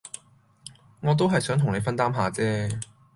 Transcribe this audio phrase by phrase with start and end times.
[1.01, 2.79] 我都係想同你分擔下姐